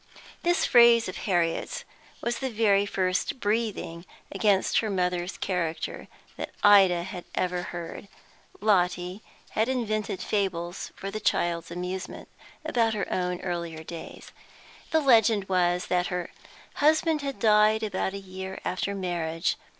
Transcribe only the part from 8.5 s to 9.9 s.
Lotty had